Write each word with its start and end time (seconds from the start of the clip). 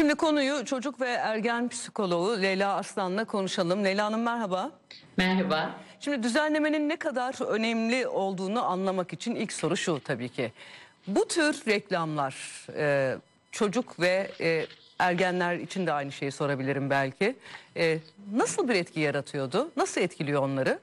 Şimdi 0.00 0.14
konuyu 0.14 0.64
çocuk 0.64 1.00
ve 1.00 1.08
ergen 1.08 1.68
psikoloğu 1.68 2.42
Leyla 2.42 2.74
Arslan'la 2.74 3.24
konuşalım. 3.24 3.84
Leyla 3.84 4.06
Hanım 4.06 4.22
merhaba. 4.22 4.70
Merhaba. 5.16 5.70
Şimdi 6.00 6.22
düzenlemenin 6.22 6.88
ne 6.88 6.96
kadar 6.96 7.46
önemli 7.46 8.06
olduğunu 8.06 8.64
anlamak 8.64 9.12
için 9.12 9.34
ilk 9.34 9.52
soru 9.52 9.76
şu 9.76 10.00
tabii 10.04 10.28
ki. 10.28 10.52
Bu 11.06 11.28
tür 11.28 11.62
reklamlar 11.66 12.66
e, 12.76 13.14
çocuk 13.52 14.00
ve 14.00 14.30
e, 14.40 14.66
ergenler 14.98 15.56
için 15.56 15.86
de 15.86 15.92
aynı 15.92 16.12
şeyi 16.12 16.32
sorabilirim 16.32 16.90
belki. 16.90 17.36
E, 17.76 17.98
nasıl 18.32 18.68
bir 18.68 18.74
etki 18.74 19.00
yaratıyordu? 19.00 19.70
Nasıl 19.76 20.00
etkiliyor 20.00 20.42
onları? 20.42 20.78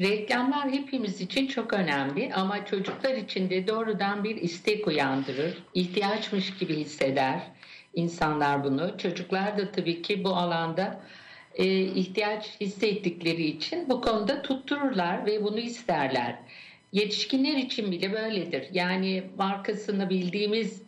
Reklamlar 0.00 0.70
hepimiz 0.70 1.20
için 1.20 1.46
çok 1.46 1.72
önemli 1.72 2.34
ama 2.34 2.66
çocuklar 2.66 3.14
için 3.14 3.50
de 3.50 3.66
doğrudan 3.66 4.24
bir 4.24 4.36
istek 4.36 4.86
uyandırır. 4.86 5.62
İhtiyaçmış 5.74 6.58
gibi 6.58 6.76
hisseder 6.76 7.40
insanlar 7.94 8.64
bunu. 8.64 8.98
Çocuklar 8.98 9.58
da 9.58 9.72
tabii 9.72 10.02
ki 10.02 10.24
bu 10.24 10.28
alanda 10.28 11.00
e, 11.54 11.66
ihtiyaç 11.80 12.60
hissettikleri 12.60 13.44
için 13.44 13.88
bu 13.88 14.00
konuda 14.00 14.42
tuttururlar 14.42 15.26
ve 15.26 15.44
bunu 15.44 15.58
isterler. 15.58 16.36
Yetişkinler 16.92 17.56
için 17.56 17.92
bile 17.92 18.12
böyledir. 18.12 18.68
Yani 18.72 19.22
markasını 19.38 20.10
bildiğimiz 20.10 20.82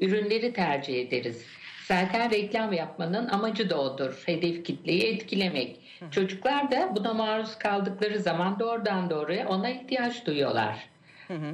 ürünleri 0.00 0.52
tercih 0.52 1.00
ederiz. 1.00 1.46
Zaten 1.88 2.30
reklam 2.30 2.72
yapmanın 2.72 3.28
amacı 3.28 3.70
da 3.70 3.80
odur. 3.80 4.22
Hedef 4.26 4.64
kitleyi 4.64 5.02
etkilemek. 5.02 5.80
Çocuklar 6.10 6.70
da 6.70 6.96
buna 6.96 7.14
maruz 7.14 7.58
kaldıkları 7.58 8.18
zaman 8.18 8.58
doğrudan 8.58 9.10
doğruya 9.10 9.48
ona 9.48 9.70
ihtiyaç 9.70 10.26
duyuyorlar. 10.26 10.91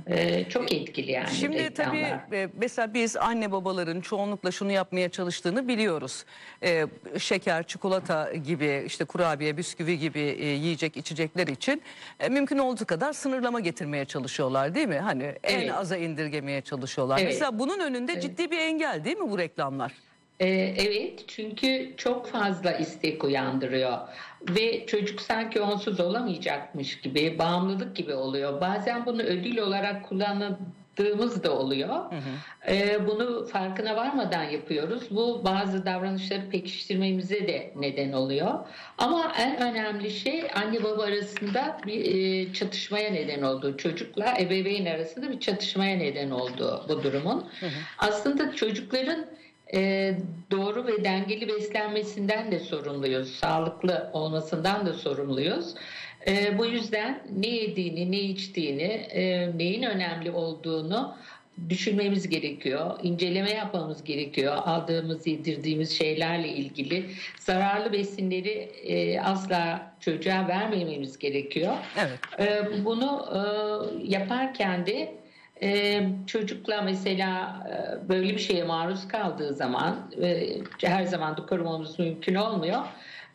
Ee, 0.07 0.45
çok 0.49 0.73
etkili 0.73 1.11
yani 1.13 1.31
Şimdi 1.31 1.59
reklamlar. 1.65 2.21
tabii 2.27 2.37
e, 2.37 2.49
mesela 2.61 2.95
biz 2.95 3.17
anne 3.17 3.53
babaların 3.53 4.01
çoğunlukla 4.01 4.51
şunu 4.51 4.73
yapmaya 4.73 5.09
çalıştığını 5.09 5.69
biliyoruz. 5.69 6.25
E, 6.63 6.87
şeker, 7.19 7.63
çikolata 7.63 8.33
gibi 8.35 8.83
işte 8.87 9.05
kurabiye, 9.05 9.57
bisküvi 9.57 9.99
gibi 9.99 10.21
e, 10.21 10.47
yiyecek 10.47 10.97
içecekler 10.97 11.47
için 11.47 11.83
e, 12.21 12.29
mümkün 12.29 12.59
olduğu 12.59 12.85
kadar 12.87 13.13
sınırlama 13.13 13.61
getirmeye 13.61 14.05
çalışıyorlar 14.05 14.75
değil 14.75 14.89
mi? 14.89 14.99
Hani 14.99 15.25
en 15.43 15.59
Evet. 15.61 15.73
aza 15.75 15.97
indirgemeye 15.97 16.61
çalışıyorlar. 16.61 17.19
Evet. 17.19 17.29
Mesela 17.33 17.59
bunun 17.59 17.79
önünde 17.81 18.21
ciddi 18.21 18.51
bir 18.51 18.59
engel 18.59 19.05
değil 19.05 19.17
mi 19.19 19.31
bu 19.31 19.39
reklamlar? 19.39 19.93
Ee, 20.41 20.75
evet 20.79 21.25
çünkü 21.29 21.95
çok 21.97 22.27
fazla 22.27 22.73
istek 22.73 23.25
uyandırıyor 23.25 23.99
ve 24.49 24.87
çocuk 24.87 25.21
sanki 25.21 25.61
onsuz 25.61 26.01
olamayacakmış 26.01 27.01
gibi 27.01 27.39
bağımlılık 27.39 27.97
gibi 27.97 28.15
oluyor. 28.15 28.61
Bazen 28.61 29.07
bunu 29.07 29.23
ödül 29.23 29.59
olarak 29.59 30.09
kullandığımız 30.09 31.43
da 31.45 31.59
oluyor. 31.59 32.13
Ee, 32.69 33.07
bunu 33.07 33.47
farkına 33.47 33.97
varmadan 33.97 34.43
yapıyoruz. 34.43 35.03
Bu 35.11 35.43
bazı 35.45 35.87
davranışları 35.87 36.51
pekiştirmemize 36.51 37.49
de 37.49 37.73
neden 37.77 38.13
oluyor. 38.13 38.55
Ama 38.99 39.33
en 39.39 39.61
önemli 39.61 40.11
şey 40.11 40.45
anne 40.55 40.85
baba 40.85 41.03
arasında 41.03 41.79
bir 41.87 42.15
e, 42.15 42.53
çatışmaya 42.53 43.11
neden 43.11 43.43
olduğu, 43.43 43.77
çocukla 43.77 44.35
ebeveyn 44.41 44.87
arasında 44.87 45.31
bir 45.31 45.41
çatışmaya 45.41 45.97
neden 45.97 46.31
olduğu 46.31 46.85
bu 46.89 47.03
durumun. 47.03 47.47
Aslında 47.99 48.55
çocukların 48.55 49.27
e, 49.75 50.15
doğru 50.51 50.87
ve 50.87 51.05
dengeli 51.05 51.49
beslenmesinden 51.49 52.53
de 52.53 52.59
sorumluyuz. 52.59 53.35
Sağlıklı 53.35 54.11
olmasından 54.13 54.87
da 54.87 54.93
sorumluyuz. 54.93 55.75
E, 56.27 56.59
bu 56.59 56.67
yüzden 56.67 57.23
ne 57.37 57.49
yediğini, 57.49 58.13
ne 58.13 58.21
içtiğini, 58.21 58.83
e, 58.83 59.51
neyin 59.59 59.83
önemli 59.83 60.31
olduğunu 60.31 61.15
düşünmemiz 61.69 62.29
gerekiyor. 62.29 62.99
İnceleme 63.03 63.51
yapmamız 63.51 64.05
gerekiyor. 64.05 64.57
Aldığımız, 64.57 65.27
yedirdiğimiz 65.27 65.99
şeylerle 65.99 66.49
ilgili 66.49 67.05
zararlı 67.39 67.93
besinleri 67.93 68.71
e, 68.85 69.21
asla 69.21 69.93
çocuğa 70.01 70.49
vermememiz 70.49 71.19
gerekiyor. 71.19 71.75
Evet. 71.99 72.49
E, 72.49 72.85
bunu 72.85 73.27
e, 73.35 73.41
yaparken 74.09 74.87
de 74.87 75.15
ee, 75.63 76.09
çocukla 76.27 76.83
mesela 76.83 77.63
e, 77.71 78.09
böyle 78.09 78.29
bir 78.29 78.39
şeye 78.39 78.65
maruz 78.65 79.09
kaldığı 79.09 79.55
zaman 79.55 79.97
her 80.81 81.05
zaman 81.05 81.37
da 81.37 81.47
korumamız 81.47 81.99
mümkün 81.99 82.35
olmuyor. 82.35 82.81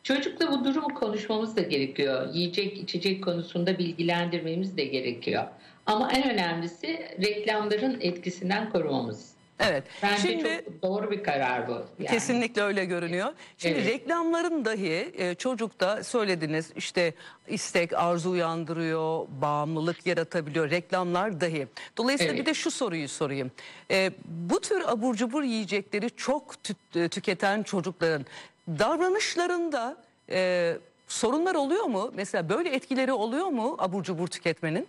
Çocukla 0.03 0.51
bu 0.51 0.65
durumu 0.65 0.93
konuşmamız 0.93 1.57
da 1.57 1.61
gerekiyor. 1.61 2.29
Yiyecek 2.33 2.77
içecek 2.77 3.23
konusunda 3.23 3.77
bilgilendirmemiz 3.77 4.77
de 4.77 4.85
gerekiyor. 4.85 5.43
Ama 5.85 6.11
en 6.11 6.33
önemlisi 6.33 6.87
reklamların 7.21 7.97
etkisinden 8.01 8.69
korumamız. 8.69 9.33
Evet. 9.59 9.83
Bence 10.03 10.21
Şimdi 10.21 10.61
çok 10.65 10.83
doğru 10.83 11.11
bir 11.11 11.23
karar 11.23 11.67
bu. 11.67 11.71
yani. 11.71 12.09
Kesinlikle 12.09 12.61
öyle 12.61 12.85
görünüyor. 12.85 13.33
Şimdi 13.57 13.75
Evet. 13.79 13.87
reklamların 13.87 14.65
dahi 14.65 15.11
e, 15.17 15.35
çocukta 15.35 16.03
söylediniz 16.03 16.71
işte 16.75 17.13
istek, 17.47 17.93
arzu 17.93 18.29
uyandırıyor, 18.29 19.25
bağımlılık 19.41 20.05
yaratabiliyor 20.05 20.69
reklamlar 20.69 21.41
dahi. 21.41 21.67
Dolayısıyla 21.97 22.33
Evet. 22.33 22.41
bir 22.41 22.45
de 22.49 22.53
şu 22.53 22.71
soruyu 22.71 23.07
sorayım. 23.09 23.51
E, 23.91 24.11
bu 24.25 24.59
tür 24.61 24.81
abur 24.87 25.15
cubur 25.15 25.43
yiyecekleri 25.43 26.09
çok 26.09 26.53
tü- 26.55 27.05
e, 27.05 27.09
tüketen 27.09 27.63
çocukların 27.63 28.25
davranışlarında 28.67 29.97
e, 30.29 30.73
sorunlar 31.07 31.55
oluyor 31.55 31.83
mu? 31.83 32.11
Mesela 32.15 32.49
böyle 32.49 32.69
etkileri 32.69 33.13
oluyor 33.13 33.47
mu 33.47 33.75
abur 33.79 34.03
cubur 34.03 34.27
tüketmenin? 34.27 34.87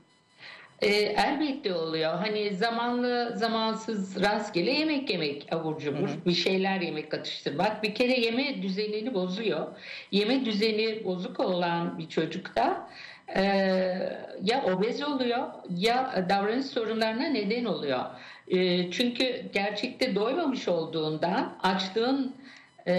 E, 0.83 0.89
elbette 0.93 1.75
oluyor. 1.75 2.15
Hani 2.15 2.55
zamanlı 2.55 3.33
zamansız 3.37 4.23
rastgele 4.23 4.71
yemek 4.71 5.11
yemek 5.11 5.53
abur 5.53 5.79
cubur 5.79 6.09
bir 6.27 6.35
şeyler 6.35 6.81
yemek 6.81 7.15
atıştırmak 7.15 7.83
bir 7.83 7.95
kere 7.95 8.21
yeme 8.21 8.63
düzenini 8.63 9.15
bozuyor. 9.15 9.67
Yeme 10.13 10.45
düzeni 10.45 11.05
bozuk 11.05 11.41
olan 11.41 11.99
bir 11.99 12.09
çocukta 12.09 12.89
e, 13.37 13.43
ya 14.43 14.65
obez 14.65 15.03
oluyor 15.03 15.47
ya 15.77 16.27
davranış 16.29 16.67
sorunlarına 16.67 17.27
neden 17.27 17.65
oluyor. 17.65 18.05
E, 18.49 18.91
çünkü 18.91 19.43
gerçekte 19.53 20.15
doymamış 20.15 20.69
olduğundan 20.69 21.57
açlığın 21.63 22.35
e, 22.87 22.95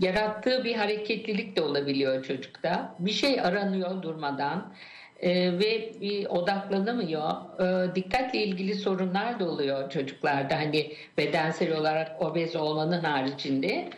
yarattığı 0.00 0.64
bir 0.64 0.74
hareketlilik 0.74 1.56
de 1.56 1.62
olabiliyor 1.62 2.24
çocukta. 2.24 2.94
Bir 2.98 3.10
şey 3.10 3.40
aranıyor 3.40 4.02
durmadan 4.02 4.72
e, 5.22 5.58
ve 5.58 5.92
bir 6.00 6.26
odaklanamıyor. 6.26 7.30
E, 7.60 7.94
dikkatle 7.94 8.42
ilgili 8.44 8.74
sorunlar 8.74 9.40
da 9.40 9.48
oluyor 9.48 9.90
çocuklarda. 9.90 10.56
Hani 10.56 10.92
bedensel 11.18 11.76
olarak 11.76 12.22
obez 12.22 12.56
olmanın 12.56 13.00
haricinde. 13.00 13.90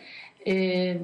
E, 0.47 0.97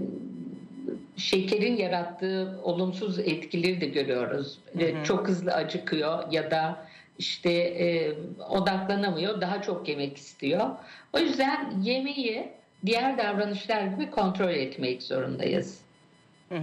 şekerin 1.18 1.76
yarattığı 1.78 2.60
olumsuz 2.64 3.20
etkileri 3.20 3.82
de 3.82 3.86
görüyoruz. 3.86 4.58
E, 4.80 5.04
Çok 5.04 5.28
hızlı 5.28 5.52
acıkıyor 5.54 6.32
ya 6.32 6.52
da 6.52 6.86
işte 7.20 7.52
e, 7.52 8.14
odaklanamıyor, 8.50 9.42
daha 9.42 9.62
çok 9.62 9.90
yemek 9.90 10.18
istiyor. 10.18 10.70
O 11.14 11.20
yüzden 11.20 11.82
yemeği 11.84 12.48
diğer 12.86 13.18
davranışlar 13.18 13.84
gibi 13.84 14.12
kontrol 14.12 14.50
etmek 14.50 15.04
zorundayız. 15.04 15.80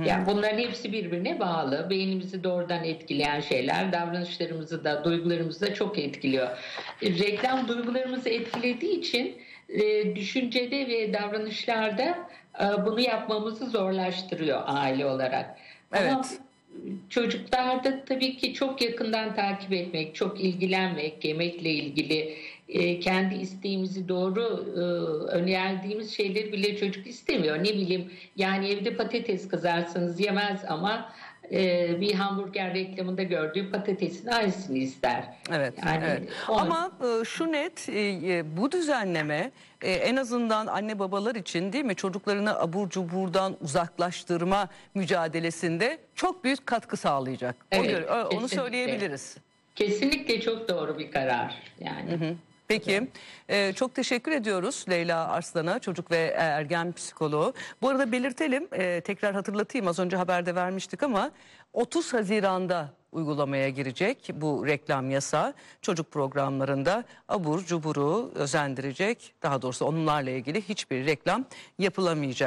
Yani 0.06 0.26
bunların 0.26 0.58
hepsi 0.58 0.92
birbirine 0.92 1.40
bağlı. 1.40 1.90
Beynimizi 1.90 2.44
doğrudan 2.44 2.84
etkileyen 2.84 3.40
şeyler, 3.40 3.92
davranışlarımızı 3.92 4.84
da, 4.84 5.04
duygularımızı 5.04 5.66
da 5.66 5.74
çok 5.74 5.98
etkiliyor. 5.98 6.48
Reklam 7.02 7.68
duygularımızı 7.68 8.28
etkilediği 8.28 8.98
için 8.98 9.36
e, 9.68 10.16
düşüncede 10.16 10.88
ve 10.88 11.12
davranışlarda 11.12 12.18
e, 12.60 12.86
bunu 12.86 13.00
yapmamızı 13.00 13.66
zorlaştırıyor 13.66 14.62
aile 14.66 15.06
olarak. 15.06 15.56
Ama 15.92 16.02
Evet. 16.02 16.40
çocuklarda 17.08 18.04
tabii 18.04 18.36
ki 18.36 18.54
çok 18.54 18.82
yakından 18.82 19.34
takip 19.34 19.72
etmek, 19.72 20.14
çok 20.14 20.40
ilgilenmek, 20.40 21.24
yemekle 21.24 21.70
ilgili 21.70 22.34
kendi 23.00 23.34
isteğimizi 23.34 24.08
doğru 24.08 24.66
e, 24.76 24.80
önerdiğimiz 25.32 26.16
şeyleri 26.16 26.52
bile 26.52 26.76
çocuk 26.76 27.06
istemiyor. 27.06 27.58
Ne 27.58 27.64
bileyim 27.64 28.12
yani 28.36 28.68
evde 28.68 28.96
patates 28.96 29.48
kızarsanız 29.48 30.20
yemez 30.20 30.64
ama 30.68 31.12
e, 31.52 32.00
bir 32.00 32.14
hamburger 32.14 32.74
reklamında 32.74 33.22
gördüğü 33.22 33.70
patatesin 33.70 34.28
aynısını 34.28 34.78
ister. 34.78 35.24
Evet. 35.52 35.74
Yani 35.86 36.04
evet. 36.08 36.28
Ama 36.48 36.92
e, 37.20 37.24
şu 37.24 37.52
net 37.52 37.88
e, 37.88 38.00
e, 38.00 38.56
bu 38.56 38.72
düzenleme 38.72 39.50
e, 39.82 39.92
en 39.92 40.16
azından 40.16 40.66
anne 40.66 40.98
babalar 40.98 41.34
için 41.34 41.72
değil 41.72 41.84
mi 41.84 41.94
çocuklarını 41.94 42.58
abur 42.58 42.90
cuburdan 42.90 43.56
uzaklaştırma 43.60 44.68
mücadelesinde 44.94 45.98
çok 46.14 46.44
büyük 46.44 46.66
katkı 46.66 46.96
sağlayacak. 46.96 47.56
Evet, 47.72 48.10
o- 48.10 48.14
onu 48.14 48.28
kesinlikle. 48.28 48.56
söyleyebiliriz. 48.56 49.36
kesinlikle 49.76 50.40
çok 50.40 50.68
doğru 50.68 50.98
bir 50.98 51.10
karar. 51.10 51.54
Yani. 51.80 52.36
Peki 52.68 53.08
e, 53.48 53.72
çok 53.72 53.94
teşekkür 53.94 54.32
ediyoruz 54.32 54.84
Leyla 54.90 55.28
Arslan'a 55.28 55.78
çocuk 55.78 56.10
ve 56.10 56.34
ergen 56.36 56.92
psikoloğu. 56.92 57.54
Bu 57.82 57.88
arada 57.88 58.12
belirtelim 58.12 58.68
e, 58.72 59.00
tekrar 59.00 59.34
hatırlatayım 59.34 59.88
az 59.88 59.98
önce 59.98 60.16
haberde 60.16 60.54
vermiştik 60.54 61.02
ama 61.02 61.30
30 61.72 62.14
Haziran'da 62.14 62.90
uygulamaya 63.12 63.68
girecek 63.68 64.30
bu 64.34 64.66
reklam 64.66 65.10
yasağı. 65.10 65.54
Çocuk 65.82 66.10
programlarında 66.10 67.04
abur 67.28 67.64
cuburu 67.64 68.30
özendirecek 68.34 69.34
daha 69.42 69.62
doğrusu 69.62 69.84
onlarla 69.84 70.30
ilgili 70.30 70.68
hiçbir 70.68 71.06
reklam 71.06 71.44
yapılamayacak. 71.78 72.46